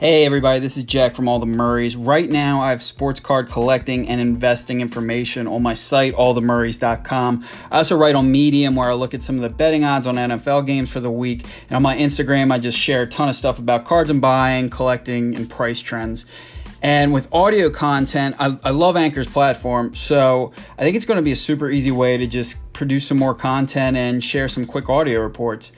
Hey 0.00 0.24
everybody, 0.24 0.60
this 0.60 0.76
is 0.76 0.84
Jack 0.84 1.16
from 1.16 1.26
All 1.26 1.40
the 1.40 1.46
Murrays. 1.46 1.96
Right 1.96 2.30
now, 2.30 2.60
I 2.60 2.70
have 2.70 2.84
sports 2.84 3.18
card 3.18 3.48
collecting 3.48 4.08
and 4.08 4.20
investing 4.20 4.80
information 4.80 5.48
on 5.48 5.60
my 5.64 5.74
site, 5.74 6.14
allthemurrays.com. 6.14 7.44
I 7.68 7.78
also 7.78 7.96
write 7.96 8.14
on 8.14 8.30
Medium 8.30 8.76
where 8.76 8.88
I 8.88 8.94
look 8.94 9.12
at 9.12 9.24
some 9.24 9.34
of 9.34 9.42
the 9.42 9.48
betting 9.48 9.82
odds 9.82 10.06
on 10.06 10.14
NFL 10.14 10.66
games 10.66 10.88
for 10.88 11.00
the 11.00 11.10
week. 11.10 11.46
And 11.68 11.74
on 11.74 11.82
my 11.82 11.96
Instagram, 11.96 12.52
I 12.52 12.60
just 12.60 12.78
share 12.78 13.02
a 13.02 13.06
ton 13.08 13.28
of 13.28 13.34
stuff 13.34 13.58
about 13.58 13.86
cards 13.86 14.08
and 14.08 14.20
buying, 14.20 14.70
collecting, 14.70 15.34
and 15.34 15.50
price 15.50 15.80
trends. 15.80 16.26
And 16.80 17.12
with 17.12 17.26
audio 17.34 17.68
content, 17.68 18.36
I, 18.38 18.56
I 18.62 18.70
love 18.70 18.96
Anchor's 18.96 19.26
platform, 19.26 19.96
so 19.96 20.52
I 20.78 20.82
think 20.82 20.94
it's 20.94 21.06
going 21.06 21.18
to 21.18 21.24
be 21.24 21.32
a 21.32 21.36
super 21.36 21.68
easy 21.68 21.90
way 21.90 22.16
to 22.18 22.28
just 22.28 22.72
produce 22.72 23.08
some 23.08 23.18
more 23.18 23.34
content 23.34 23.96
and 23.96 24.22
share 24.22 24.48
some 24.48 24.64
quick 24.64 24.88
audio 24.88 25.20
reports. 25.22 25.72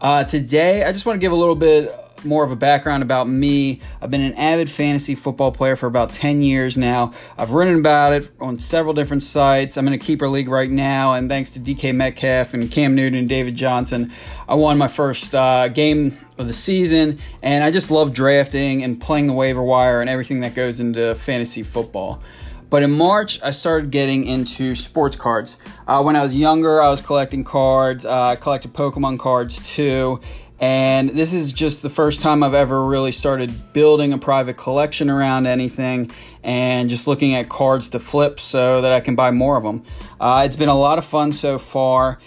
Uh, 0.00 0.24
today, 0.24 0.82
I 0.82 0.92
just 0.92 1.04
want 1.04 1.16
to 1.16 1.20
give 1.20 1.32
a 1.32 1.36
little 1.36 1.54
bit 1.54 1.94
more 2.24 2.44
of 2.44 2.50
a 2.50 2.56
background 2.56 3.02
about 3.02 3.28
me. 3.28 3.80
I've 4.00 4.10
been 4.10 4.22
an 4.22 4.34
avid 4.34 4.70
fantasy 4.70 5.14
football 5.14 5.52
player 5.52 5.76
for 5.76 5.86
about 5.86 6.12
10 6.12 6.42
years 6.42 6.76
now. 6.76 7.12
I've 7.36 7.50
written 7.50 7.78
about 7.78 8.12
it 8.12 8.30
on 8.40 8.58
several 8.58 8.94
different 8.94 9.22
sites. 9.22 9.76
I'm 9.76 9.86
in 9.86 9.92
a 9.92 9.98
keeper 9.98 10.28
league 10.28 10.48
right 10.48 10.70
now, 10.70 11.14
and 11.14 11.28
thanks 11.28 11.52
to 11.52 11.60
DK 11.60 11.94
Metcalf 11.94 12.54
and 12.54 12.70
Cam 12.70 12.94
Newton 12.94 13.18
and 13.18 13.28
David 13.28 13.56
Johnson, 13.56 14.12
I 14.48 14.54
won 14.54 14.78
my 14.78 14.88
first 14.88 15.34
uh, 15.34 15.68
game 15.68 16.18
of 16.38 16.46
the 16.46 16.52
season, 16.52 17.18
and 17.42 17.64
I 17.64 17.70
just 17.70 17.90
love 17.90 18.12
drafting 18.12 18.82
and 18.82 19.00
playing 19.00 19.26
the 19.26 19.32
waiver 19.32 19.62
wire 19.62 20.00
and 20.00 20.10
everything 20.10 20.40
that 20.40 20.54
goes 20.54 20.80
into 20.80 21.14
fantasy 21.14 21.62
football. 21.62 22.22
But 22.68 22.82
in 22.82 22.90
March, 22.90 23.40
I 23.42 23.52
started 23.52 23.90
getting 23.90 24.26
into 24.26 24.74
sports 24.74 25.14
cards. 25.14 25.56
Uh, 25.86 26.02
when 26.02 26.16
I 26.16 26.22
was 26.22 26.34
younger, 26.34 26.82
I 26.82 26.88
was 26.88 27.00
collecting 27.00 27.44
cards. 27.44 28.04
Uh, 28.04 28.22
I 28.22 28.36
collected 28.36 28.72
Pokemon 28.72 29.20
cards 29.20 29.60
too. 29.60 30.20
And 30.58 31.10
this 31.10 31.32
is 31.32 31.52
just 31.52 31.82
the 31.82 31.90
first 31.90 32.22
time 32.22 32.42
I've 32.42 32.54
ever 32.54 32.84
really 32.84 33.12
started 33.12 33.72
building 33.72 34.12
a 34.12 34.18
private 34.18 34.56
collection 34.56 35.10
around 35.10 35.46
anything 35.46 36.10
and 36.42 36.88
just 36.88 37.06
looking 37.06 37.34
at 37.34 37.48
cards 37.48 37.90
to 37.90 37.98
flip 37.98 38.40
so 38.40 38.80
that 38.80 38.92
I 38.92 39.00
can 39.00 39.14
buy 39.14 39.30
more 39.32 39.56
of 39.56 39.64
them. 39.64 39.84
Uh, 40.18 40.44
it's 40.46 40.56
been 40.56 40.70
a 40.70 40.78
lot 40.78 40.96
of 40.98 41.04
fun 41.04 41.32
so 41.32 41.58
far. 41.58 42.18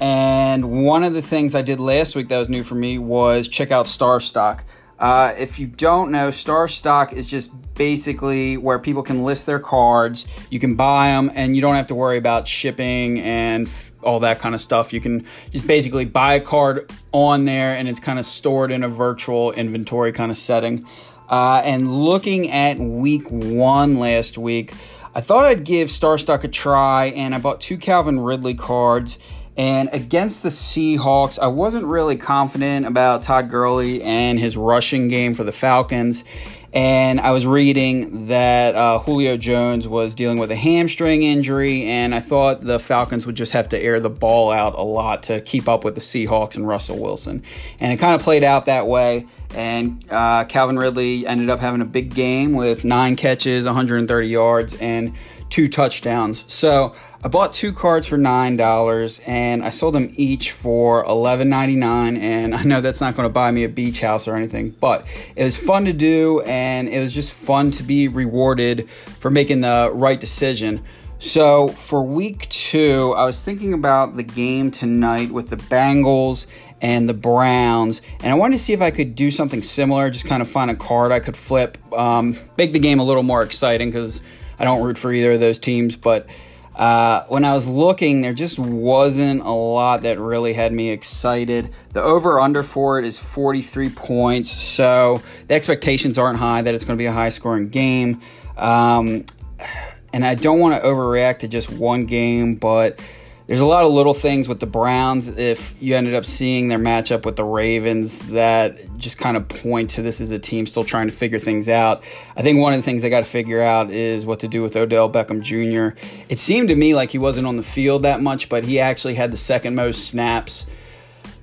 And 0.00 0.84
one 0.84 1.02
of 1.02 1.14
the 1.14 1.22
things 1.22 1.54
I 1.54 1.62
did 1.62 1.80
last 1.80 2.14
week 2.14 2.28
that 2.28 2.38
was 2.38 2.48
new 2.48 2.62
for 2.62 2.74
me 2.74 2.98
was 2.98 3.48
check 3.48 3.70
out 3.70 3.86
Star 3.86 4.20
Stock. 4.20 4.64
Uh, 4.98 5.32
if 5.38 5.58
you 5.58 5.66
don't 5.66 6.10
know, 6.10 6.30
Star 6.30 6.66
Stock 6.68 7.12
is 7.12 7.28
just 7.28 7.52
basically 7.74 8.56
where 8.56 8.78
people 8.78 9.02
can 9.02 9.18
list 9.18 9.46
their 9.46 9.60
cards. 9.60 10.26
You 10.50 10.58
can 10.58 10.74
buy 10.74 11.08
them, 11.08 11.30
and 11.34 11.54
you 11.54 11.62
don't 11.62 11.76
have 11.76 11.86
to 11.88 11.94
worry 11.94 12.18
about 12.18 12.48
shipping 12.48 13.20
and 13.20 13.68
all 14.02 14.20
that 14.20 14.38
kind 14.38 14.54
of 14.54 14.60
stuff. 14.60 14.92
You 14.92 15.00
can 15.00 15.26
just 15.50 15.66
basically 15.66 16.04
buy 16.04 16.34
a 16.34 16.40
card 16.40 16.90
on 17.12 17.44
there 17.44 17.76
and 17.76 17.88
it's 17.88 18.00
kind 18.00 18.18
of 18.18 18.24
stored 18.24 18.70
in 18.70 18.82
a 18.82 18.88
virtual 18.88 19.52
inventory 19.52 20.12
kind 20.12 20.30
of 20.30 20.36
setting. 20.36 20.86
Uh, 21.28 21.60
and 21.64 21.92
looking 22.04 22.50
at 22.50 22.78
week 22.78 23.28
one 23.30 23.98
last 23.98 24.38
week, 24.38 24.72
I 25.14 25.20
thought 25.20 25.44
I'd 25.44 25.64
give 25.64 25.88
Starstock 25.88 26.44
a 26.44 26.48
try 26.48 27.06
and 27.06 27.34
I 27.34 27.38
bought 27.38 27.60
two 27.60 27.76
Calvin 27.76 28.20
Ridley 28.20 28.54
cards. 28.54 29.18
And 29.58 29.90
against 29.92 30.44
the 30.44 30.50
Seahawks, 30.50 31.36
I 31.36 31.48
wasn't 31.48 31.84
really 31.84 32.16
confident 32.16 32.86
about 32.86 33.22
Todd 33.22 33.50
Gurley 33.50 34.00
and 34.02 34.38
his 34.38 34.56
rushing 34.56 35.08
game 35.08 35.34
for 35.34 35.42
the 35.42 35.50
Falcons. 35.50 36.22
And 36.72 37.18
I 37.18 37.30
was 37.30 37.46
reading 37.46 38.26
that 38.26 38.74
uh, 38.74 38.98
Julio 38.98 39.38
Jones 39.38 39.88
was 39.88 40.14
dealing 40.14 40.38
with 40.38 40.50
a 40.50 40.56
hamstring 40.56 41.22
injury, 41.22 41.84
and 41.84 42.14
I 42.14 42.20
thought 42.20 42.60
the 42.60 42.78
Falcons 42.78 43.26
would 43.26 43.36
just 43.36 43.52
have 43.52 43.70
to 43.70 43.78
air 43.78 44.00
the 44.00 44.10
ball 44.10 44.50
out 44.50 44.74
a 44.74 44.82
lot 44.82 45.22
to 45.24 45.40
keep 45.40 45.66
up 45.66 45.82
with 45.82 45.94
the 45.94 46.02
Seahawks 46.02 46.56
and 46.56 46.68
Russell 46.68 46.98
Wilson. 46.98 47.42
And 47.80 47.90
it 47.90 47.96
kind 47.96 48.14
of 48.14 48.22
played 48.22 48.44
out 48.44 48.66
that 48.66 48.86
way. 48.86 49.26
And 49.54 50.04
uh, 50.10 50.44
Calvin 50.44 50.78
Ridley 50.78 51.26
ended 51.26 51.48
up 51.48 51.60
having 51.60 51.80
a 51.80 51.86
big 51.86 52.14
game 52.14 52.52
with 52.52 52.84
nine 52.84 53.16
catches, 53.16 53.64
130 53.64 54.28
yards, 54.28 54.74
and 54.74 55.14
two 55.50 55.68
touchdowns. 55.68 56.44
So 56.48 56.94
I 57.22 57.28
bought 57.28 57.52
two 57.52 57.72
cards 57.72 58.06
for 58.06 58.16
nine 58.16 58.56
dollars, 58.56 59.20
and 59.26 59.64
I 59.64 59.70
sold 59.70 59.94
them 59.94 60.12
each 60.14 60.52
for 60.52 61.04
eleven 61.04 61.48
ninety 61.48 61.74
nine. 61.74 62.16
And 62.16 62.54
I 62.54 62.62
know 62.62 62.80
that's 62.80 63.00
not 63.00 63.16
going 63.16 63.28
to 63.28 63.32
buy 63.32 63.50
me 63.50 63.64
a 63.64 63.68
beach 63.68 64.00
house 64.00 64.28
or 64.28 64.36
anything, 64.36 64.70
but 64.70 65.06
it 65.34 65.42
was 65.42 65.58
fun 65.58 65.84
to 65.86 65.92
do, 65.92 66.40
and 66.42 66.57
it 66.88 67.00
was 67.00 67.12
just 67.12 67.32
fun 67.32 67.70
to 67.72 67.82
be 67.82 68.08
rewarded 68.08 68.88
for 69.18 69.30
making 69.30 69.60
the 69.60 69.90
right 69.92 70.20
decision. 70.20 70.82
So 71.20 71.68
for 71.68 72.02
week 72.02 72.48
two, 72.48 73.12
I 73.16 73.24
was 73.24 73.44
thinking 73.44 73.72
about 73.72 74.16
the 74.16 74.22
game 74.22 74.70
tonight 74.70 75.32
with 75.32 75.48
the 75.48 75.56
Bengals 75.56 76.46
and 76.80 77.08
the 77.08 77.14
Browns, 77.14 78.02
and 78.20 78.32
I 78.32 78.36
wanted 78.36 78.58
to 78.58 78.62
see 78.62 78.72
if 78.72 78.80
I 78.80 78.92
could 78.92 79.16
do 79.16 79.32
something 79.32 79.62
similar, 79.62 80.10
just 80.10 80.26
kind 80.26 80.42
of 80.42 80.48
find 80.48 80.70
a 80.70 80.76
card 80.76 81.10
I 81.10 81.18
could 81.18 81.36
flip, 81.36 81.76
um, 81.92 82.38
make 82.56 82.72
the 82.72 82.78
game 82.78 83.00
a 83.00 83.04
little 83.04 83.24
more 83.24 83.42
exciting 83.42 83.90
because 83.90 84.22
I 84.60 84.64
don't 84.64 84.82
root 84.82 84.96
for 84.96 85.12
either 85.12 85.32
of 85.32 85.40
those 85.40 85.58
teams, 85.58 85.96
but 85.96 86.28
uh, 86.78 87.24
when 87.26 87.44
I 87.44 87.54
was 87.54 87.66
looking, 87.66 88.20
there 88.20 88.32
just 88.32 88.56
wasn't 88.56 89.42
a 89.42 89.50
lot 89.50 90.02
that 90.02 90.20
really 90.20 90.52
had 90.52 90.72
me 90.72 90.90
excited. 90.90 91.70
The 91.92 92.00
over 92.00 92.38
under 92.38 92.62
for 92.62 93.00
it 93.00 93.04
is 93.04 93.18
43 93.18 93.90
points, 93.90 94.52
so 94.52 95.20
the 95.48 95.54
expectations 95.54 96.18
aren't 96.18 96.38
high 96.38 96.62
that 96.62 96.74
it's 96.74 96.84
going 96.84 96.96
to 96.96 97.02
be 97.02 97.06
a 97.06 97.12
high 97.12 97.30
scoring 97.30 97.68
game. 97.68 98.20
Um, 98.56 99.26
and 100.12 100.24
I 100.24 100.36
don't 100.36 100.60
want 100.60 100.80
to 100.80 100.88
overreact 100.88 101.40
to 101.40 101.48
just 101.48 101.68
one 101.68 102.06
game, 102.06 102.54
but 102.54 103.00
there's 103.48 103.60
a 103.60 103.66
lot 103.66 103.84
of 103.84 103.92
little 103.92 104.12
things 104.12 104.46
with 104.46 104.60
the 104.60 104.66
Browns. 104.66 105.28
If 105.28 105.74
you 105.80 105.96
ended 105.96 106.14
up 106.14 106.26
seeing 106.26 106.68
their 106.68 106.78
matchup 106.78 107.24
with 107.24 107.36
the 107.36 107.44
Ravens, 107.44 108.18
that 108.28 108.98
just 108.98 109.16
kind 109.16 109.38
of 109.38 109.48
point 109.48 109.88
to 109.90 110.02
this 110.02 110.20
as 110.20 110.30
a 110.30 110.38
team 110.38 110.66
still 110.66 110.84
trying 110.84 111.08
to 111.08 111.14
figure 111.14 111.38
things 111.38 111.66
out. 111.66 112.04
I 112.36 112.42
think 112.42 112.60
one 112.60 112.74
of 112.74 112.78
the 112.78 112.82
things 112.82 113.00
they 113.00 113.08
got 113.08 113.24
to 113.24 113.30
figure 113.30 113.62
out 113.62 113.90
is 113.90 114.26
what 114.26 114.40
to 114.40 114.48
do 114.48 114.60
with 114.62 114.76
Odell 114.76 115.10
Beckham 115.10 115.40
Jr. 115.40 115.98
It 116.28 116.38
seemed 116.38 116.68
to 116.68 116.76
me 116.76 116.94
like 116.94 117.10
he 117.10 117.16
wasn't 117.16 117.46
on 117.46 117.56
the 117.56 117.62
field 117.62 118.02
that 118.02 118.20
much, 118.20 118.50
but 118.50 118.64
he 118.64 118.80
actually 118.80 119.14
had 119.14 119.30
the 119.30 119.38
second 119.38 119.74
most 119.74 120.06
snaps 120.08 120.66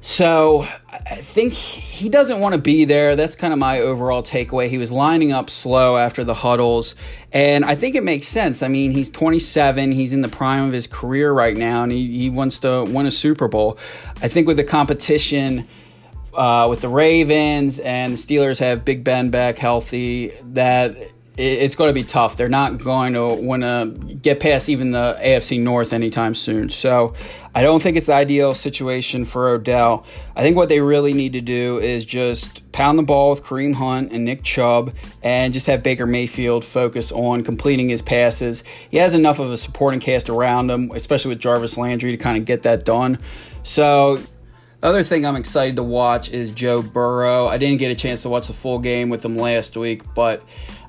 so 0.07 0.67
I 0.91 1.15
think 1.15 1.53
he 1.53 2.09
doesn't 2.09 2.39
want 2.39 2.53
to 2.53 2.61
be 2.61 2.85
there. 2.85 3.15
That's 3.15 3.35
kind 3.35 3.51
of 3.51 3.57
my 3.57 3.79
overall 3.79 4.21
takeaway. 4.21 4.69
He 4.69 4.77
was 4.77 4.91
lining 4.91 5.33
up 5.33 5.49
slow 5.49 5.97
after 5.97 6.23
the 6.23 6.35
huddles, 6.35 6.93
and 7.31 7.65
I 7.65 7.73
think 7.73 7.95
it 7.95 8.03
makes 8.03 8.27
sense. 8.27 8.61
I 8.61 8.67
mean, 8.67 8.91
he's 8.91 9.09
27, 9.09 9.91
he's 9.91 10.13
in 10.13 10.21
the 10.21 10.27
prime 10.27 10.65
of 10.65 10.73
his 10.73 10.85
career 10.85 11.33
right 11.33 11.57
now, 11.57 11.81
and 11.81 11.91
he, 11.91 12.19
he 12.19 12.29
wants 12.29 12.59
to 12.59 12.83
win 12.83 13.07
a 13.07 13.11
Super 13.11 13.47
Bowl. 13.47 13.79
I 14.21 14.27
think 14.27 14.45
with 14.45 14.57
the 14.57 14.63
competition, 14.63 15.67
uh, 16.35 16.67
with 16.69 16.81
the 16.81 16.89
Ravens 16.89 17.79
and 17.79 18.13
the 18.13 18.17
Steelers 18.17 18.59
have 18.59 18.85
Big 18.85 19.03
Ben 19.03 19.31
back 19.31 19.57
healthy, 19.57 20.33
that 20.53 20.95
it's 21.37 21.75
going 21.75 21.89
to 21.89 21.93
be 21.93 22.03
tough. 22.03 22.37
They're 22.37 22.47
not 22.47 22.77
going 22.77 23.13
to 23.13 23.27
want 23.27 23.63
to 23.63 23.93
get 24.15 24.39
past 24.39 24.69
even 24.69 24.91
the 24.91 25.17
AFC 25.21 25.59
North 25.59 25.91
anytime 25.91 26.33
soon. 26.33 26.69
So 26.69 27.13
I 27.53 27.61
don't 27.61 27.81
think 27.81 27.97
it's 27.97 28.05
the 28.05 28.13
ideal 28.13 28.53
situation 28.53 29.25
for 29.25 29.49
Odell. 29.49 30.05
I 30.35 30.41
think 30.43 30.55
what 30.55 30.69
they 30.69 30.79
really 30.79 31.13
need 31.13 31.33
to 31.33 31.41
do 31.41 31.79
is 31.79 32.05
just 32.05 32.71
pound 32.71 32.97
the 32.97 33.03
ball 33.03 33.31
with 33.31 33.43
Kareem 33.43 33.75
Hunt 33.75 34.11
and 34.13 34.23
Nick 34.23 34.43
Chubb 34.43 34.93
and 35.21 35.51
just 35.51 35.67
have 35.67 35.83
Baker 35.83 36.05
Mayfield 36.05 36.63
focus 36.63 37.11
on 37.11 37.43
completing 37.43 37.89
his 37.89 38.01
passes. 38.01 38.63
He 38.89 38.97
has 38.97 39.13
enough 39.13 39.39
of 39.39 39.51
a 39.51 39.57
supporting 39.57 39.99
cast 39.99 40.29
around 40.29 40.69
him, 40.69 40.91
especially 40.93 41.29
with 41.29 41.39
Jarvis 41.39 41.77
Landry, 41.77 42.11
to 42.11 42.17
kind 42.17 42.37
of 42.37 42.45
get 42.45 42.63
that 42.63 42.85
done. 42.85 43.19
So 43.63 44.17
the 44.81 44.87
other 44.89 45.03
thing 45.03 45.25
I'm 45.25 45.35
excited 45.35 45.77
to 45.77 45.83
watch 45.83 46.29
is 46.29 46.51
Joe 46.51 46.81
Burrow. 46.81 47.47
I 47.47 47.57
didn't 47.57 47.79
get 47.79 47.91
a 47.91 47.95
chance 47.95 48.21
to 48.21 48.29
watch 48.29 48.47
the 48.47 48.53
full 48.53 48.79
game 48.79 49.09
with 49.09 49.25
him 49.25 49.35
last 49.35 49.75
week, 49.75 50.03
but 50.13 50.43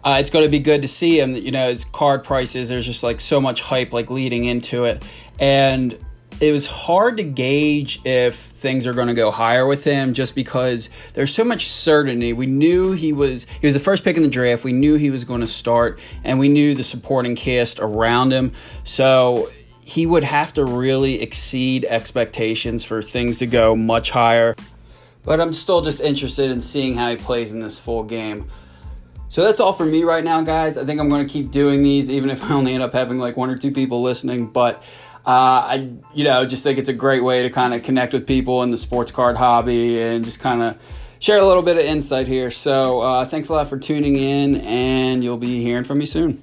uh, 0.06 0.18
it's 0.20 0.30
going 0.30 0.44
to 0.44 0.50
be 0.50 0.60
good 0.60 0.82
to 0.82 0.88
see 0.88 1.18
him. 1.18 1.34
You 1.34 1.50
know, 1.50 1.68
his 1.68 1.84
card 1.84 2.22
prices, 2.22 2.68
there's 2.68 2.86
just 2.86 3.02
like 3.02 3.20
so 3.20 3.40
much 3.40 3.60
hype 3.60 3.92
like 3.92 4.08
leading 4.08 4.44
into 4.44 4.84
it. 4.84 5.04
And 5.40 5.98
it 6.40 6.52
was 6.52 6.68
hard 6.68 7.16
to 7.16 7.24
gauge 7.24 8.00
if 8.04 8.36
things 8.36 8.86
are 8.86 8.92
going 8.92 9.08
to 9.08 9.14
go 9.14 9.32
higher 9.32 9.66
with 9.66 9.82
him 9.82 10.12
just 10.12 10.36
because 10.36 10.90
there's 11.14 11.34
so 11.34 11.42
much 11.42 11.68
certainty. 11.68 12.32
We 12.32 12.46
knew 12.46 12.92
he 12.92 13.12
was 13.12 13.48
he 13.60 13.66
was 13.66 13.74
the 13.74 13.80
first 13.80 14.04
pick 14.04 14.16
in 14.16 14.22
the 14.22 14.28
draft. 14.28 14.62
We 14.62 14.72
knew 14.72 14.94
he 14.94 15.10
was 15.10 15.24
going 15.24 15.40
to 15.40 15.46
start 15.46 15.98
and 16.22 16.38
we 16.38 16.48
knew 16.48 16.76
the 16.76 16.84
supporting 16.84 17.34
cast 17.34 17.80
around 17.80 18.32
him. 18.32 18.52
So 18.84 19.50
he 19.80 20.06
would 20.06 20.24
have 20.24 20.52
to 20.52 20.64
really 20.64 21.20
exceed 21.20 21.84
expectations 21.84 22.84
for 22.84 23.02
things 23.02 23.38
to 23.38 23.46
go 23.46 23.74
much 23.74 24.10
higher. 24.10 24.54
But 25.24 25.40
I'm 25.40 25.52
still 25.52 25.82
just 25.82 26.00
interested 26.00 26.52
in 26.52 26.60
seeing 26.60 26.94
how 26.94 27.10
he 27.10 27.16
plays 27.16 27.50
in 27.50 27.58
this 27.58 27.76
full 27.76 28.04
game. 28.04 28.48
So 29.36 29.44
that's 29.44 29.60
all 29.60 29.74
for 29.74 29.84
me 29.84 30.02
right 30.02 30.24
now, 30.24 30.40
guys. 30.40 30.78
I 30.78 30.86
think 30.86 30.98
I'm 30.98 31.10
going 31.10 31.26
to 31.26 31.30
keep 31.30 31.50
doing 31.50 31.82
these, 31.82 32.08
even 32.08 32.30
if 32.30 32.42
I 32.42 32.54
only 32.54 32.72
end 32.72 32.82
up 32.82 32.94
having 32.94 33.18
like 33.18 33.36
one 33.36 33.50
or 33.50 33.56
two 33.58 33.70
people 33.70 34.00
listening. 34.00 34.46
But 34.46 34.82
uh, 35.26 35.28
I, 35.28 35.90
you 36.14 36.24
know, 36.24 36.46
just 36.46 36.62
think 36.62 36.78
it's 36.78 36.88
a 36.88 36.94
great 36.94 37.22
way 37.22 37.42
to 37.42 37.50
kind 37.50 37.74
of 37.74 37.82
connect 37.82 38.14
with 38.14 38.26
people 38.26 38.62
in 38.62 38.70
the 38.70 38.78
sports 38.78 39.12
card 39.12 39.36
hobby 39.36 40.00
and 40.00 40.24
just 40.24 40.40
kind 40.40 40.62
of 40.62 40.78
share 41.18 41.36
a 41.36 41.46
little 41.46 41.62
bit 41.62 41.76
of 41.76 41.84
insight 41.84 42.26
here. 42.26 42.50
So 42.50 43.02
uh, 43.02 43.26
thanks 43.26 43.50
a 43.50 43.52
lot 43.52 43.68
for 43.68 43.78
tuning 43.78 44.16
in, 44.16 44.56
and 44.56 45.22
you'll 45.22 45.36
be 45.36 45.60
hearing 45.60 45.84
from 45.84 45.98
me 45.98 46.06
soon. 46.06 46.40